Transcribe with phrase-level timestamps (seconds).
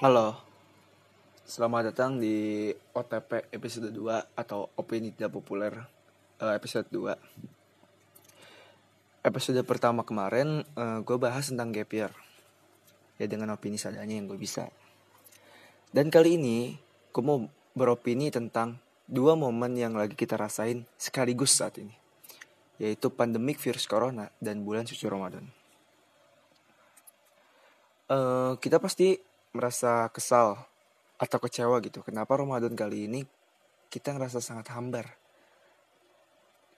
[0.00, 0.32] Halo,
[1.44, 5.76] selamat datang di OTP episode 2 atau Opini Tidak Populer
[6.40, 10.64] eh, episode 2 Episode pertama kemarin
[11.04, 12.08] gue bahas tentang gap year.
[13.20, 14.72] Ya dengan opini seadanya yang gue bisa.
[15.92, 16.80] Dan kali ini
[17.12, 17.44] gue mau
[17.76, 21.92] beropini tentang dua momen yang lagi kita rasain sekaligus saat ini.
[22.80, 25.44] Yaitu pandemik virus corona dan bulan suci Ramadan.
[28.08, 30.58] Eh, Kita pasti merasa kesal
[31.20, 32.00] atau kecewa gitu.
[32.00, 33.20] Kenapa Ramadan kali ini
[33.92, 35.06] kita ngerasa sangat hambar?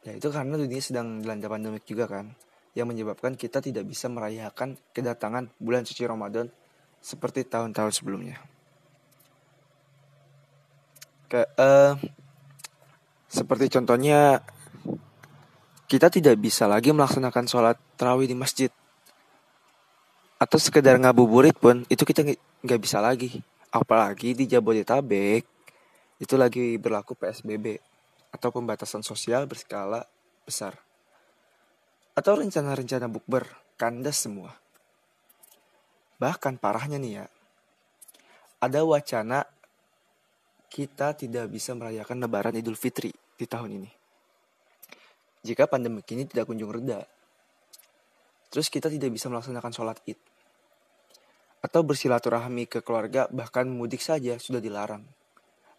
[0.00, 2.32] Ya itu karena dunia sedang dilanda pandemik juga kan,
[2.72, 6.48] yang menyebabkan kita tidak bisa merayakan kedatangan bulan suci Ramadan
[7.04, 8.40] seperti tahun-tahun sebelumnya.
[11.28, 11.92] Kayak eh,
[13.28, 14.40] seperti contohnya
[15.84, 18.70] kita tidak bisa lagi melaksanakan sholat terawih di masjid
[20.40, 22.24] atau sekedar ngabuburit pun itu kita
[22.64, 23.44] nggak- bisa lagi.
[23.68, 25.44] Apalagi di Jabodetabek
[26.16, 27.76] itu lagi berlaku PSBB
[28.32, 30.02] atau pembatasan sosial berskala
[30.48, 30.80] besar.
[32.16, 33.44] Atau rencana-rencana bukber
[33.76, 34.56] kandas semua.
[36.16, 37.24] Bahkan parahnya nih ya
[38.60, 39.44] ada wacana
[40.72, 43.90] kita tidak bisa merayakan lebaran Idul Fitri di tahun ini.
[45.40, 47.00] Jika pandemi ini tidak kunjung reda
[48.50, 50.18] Terus kita tidak bisa melaksanakan sholat id.
[51.62, 55.06] Atau bersilaturahmi ke keluarga, bahkan mudik saja sudah dilarang.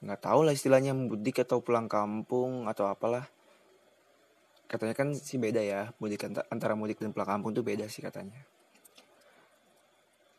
[0.00, 3.26] Nggak tahu lah istilahnya mudik atau pulang kampung atau apalah.
[4.70, 8.00] Katanya kan sih beda ya, mudik anta- antara mudik dan pulang kampung tuh beda sih
[8.00, 8.38] katanya.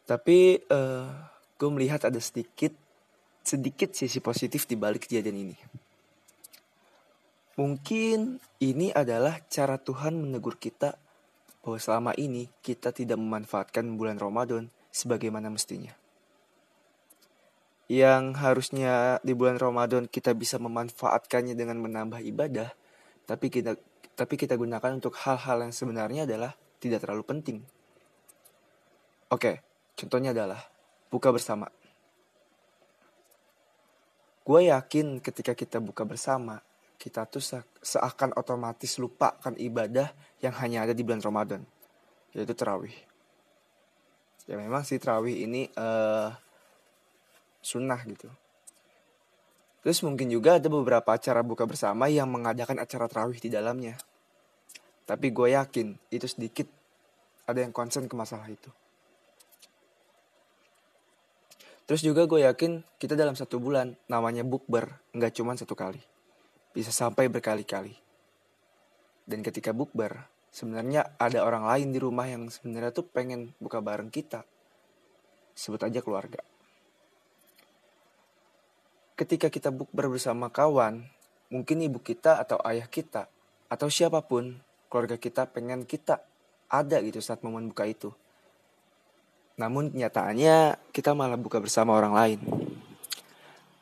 [0.07, 1.07] Tapi eh
[1.61, 2.73] gue melihat ada sedikit
[3.45, 5.57] sedikit sisi positif di balik kejadian ini.
[7.59, 10.95] Mungkin ini adalah cara Tuhan menegur kita
[11.61, 15.93] bahwa selama ini kita tidak memanfaatkan bulan Ramadan sebagaimana mestinya.
[17.91, 22.71] Yang harusnya di bulan Ramadan kita bisa memanfaatkannya dengan menambah ibadah,
[23.27, 23.77] tapi kita
[24.16, 27.57] tapi kita gunakan untuk hal-hal yang sebenarnya adalah tidak terlalu penting.
[29.31, 29.63] Oke,
[29.95, 30.59] contohnya adalah
[31.07, 31.67] buka bersama.
[34.41, 36.59] Gue yakin ketika kita buka bersama,
[37.01, 40.13] kita tuh se- seakan otomatis lupakan ibadah
[40.45, 41.66] yang hanya ada di bulan Ramadan,
[42.38, 42.94] yaitu terawih.
[44.45, 46.29] Ya memang sih terawih ini eh
[47.66, 48.29] sunnah gitu.
[49.81, 53.97] Terus mungkin juga ada beberapa acara buka bersama yang mengadakan acara terawih di dalamnya.
[55.09, 56.69] Tapi gue yakin itu sedikit
[57.50, 58.69] ada yang concern ke masalah itu.
[61.89, 66.10] Terus juga gue yakin kita dalam satu bulan namanya bukber nggak cuma satu kali.
[66.71, 67.95] Bisa sampai berkali-kali.
[69.27, 74.11] Dan ketika bukber, sebenarnya ada orang lain di rumah yang sebenarnya tuh pengen buka bareng
[74.11, 74.43] kita.
[75.55, 76.43] Sebut aja keluarga.
[79.15, 81.05] Ketika kita bukber bersama kawan,
[81.51, 83.27] mungkin ibu kita atau ayah kita
[83.71, 84.57] atau siapa pun
[84.91, 86.19] keluarga kita pengen kita
[86.71, 88.09] ada gitu saat momen buka itu.
[89.59, 92.39] Namun kenyataannya kita malah buka bersama orang lain.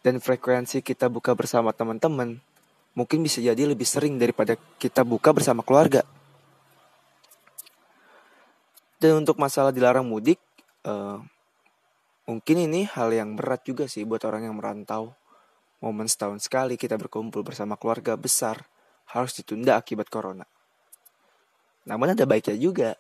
[0.04, 2.42] Dan frekuensi kita buka bersama teman-teman
[3.00, 6.04] mungkin bisa jadi lebih sering daripada kita buka bersama keluarga.
[9.00, 10.44] Dan untuk masalah dilarang mudik,
[10.84, 11.18] eh,
[12.28, 15.16] mungkin ini hal yang berat juga sih buat orang yang merantau.
[15.80, 18.68] Momen setahun sekali kita berkumpul bersama keluarga besar
[19.16, 20.44] harus ditunda akibat corona.
[21.88, 23.00] Namun ada baiknya juga.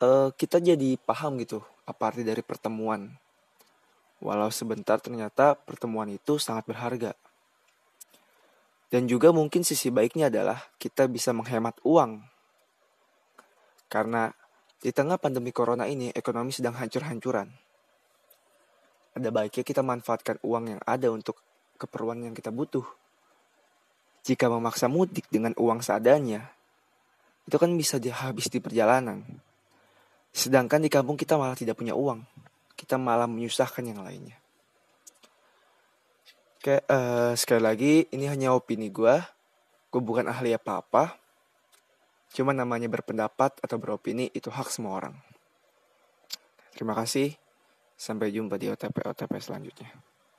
[0.00, 3.12] Eh, kita jadi paham gitu apa arti dari pertemuan.
[4.24, 7.12] Walau sebentar ternyata pertemuan itu sangat berharga.
[8.92, 12.20] Dan juga mungkin sisi baiknya adalah kita bisa menghemat uang.
[13.88, 14.28] Karena
[14.76, 17.48] di tengah pandemi corona ini ekonomi sedang hancur-hancuran.
[19.16, 21.40] Ada baiknya kita manfaatkan uang yang ada untuk
[21.80, 22.84] keperluan yang kita butuh.
[24.28, 26.52] Jika memaksa mudik dengan uang seadanya,
[27.48, 29.24] itu kan bisa di- habis di perjalanan.
[30.36, 32.20] Sedangkan di kampung kita malah tidak punya uang.
[32.76, 34.41] Kita malah menyusahkan yang lainnya.
[36.62, 39.18] Oke, eh, sekali lagi ini hanya opini gue.
[39.90, 41.10] Gue bukan ahli apa-apa.
[42.30, 45.18] Cuma namanya berpendapat atau beropini itu hak semua orang.
[46.70, 47.34] Terima kasih.
[47.98, 49.90] Sampai jumpa di OTP-OTP selanjutnya.